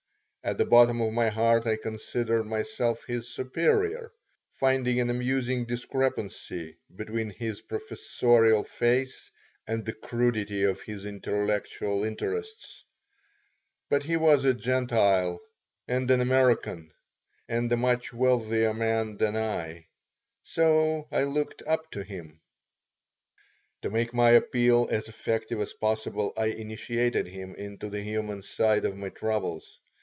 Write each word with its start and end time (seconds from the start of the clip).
At 0.43 0.57
the 0.57 0.65
bottom 0.65 1.01
of 1.01 1.13
my 1.13 1.29
heart 1.29 1.67
I 1.67 1.75
considered 1.75 2.45
myself 2.45 3.05
his 3.05 3.29
superior, 3.29 4.11
finding 4.53 4.99
an 4.99 5.11
amusing 5.11 5.65
discrepancy 5.65 6.79
between 6.95 7.29
his 7.29 7.61
professorial 7.61 8.63
face 8.63 9.29
and 9.67 9.85
the 9.85 9.93
crudity 9.93 10.63
of 10.63 10.81
his 10.81 11.05
intellectual 11.05 12.03
interests; 12.03 12.83
but 13.87 14.01
he 14.01 14.17
was 14.17 14.43
a 14.43 14.55
Gentile, 14.55 15.39
and 15.87 16.09
an 16.09 16.21
American, 16.21 16.91
and 17.47 17.71
a 17.71 17.77
much 17.77 18.11
wealthier 18.11 18.73
man 18.73 19.17
than 19.17 19.35
I, 19.35 19.89
so 20.41 21.07
I 21.11 21.21
looked 21.21 21.61
up 21.67 21.91
to 21.91 22.03
him.) 22.03 22.41
To 23.83 23.91
make 23.91 24.11
my 24.11 24.31
appeal 24.31 24.87
as 24.89 25.07
effective 25.07 25.61
as 25.61 25.73
possible 25.73 26.33
I 26.35 26.47
initiated 26.47 27.27
him 27.27 27.53
into 27.53 27.89
the 27.89 28.01
human 28.01 28.41
side 28.41 28.85
of 28.85 28.97
my 28.97 29.09
troubles. 29.09 29.77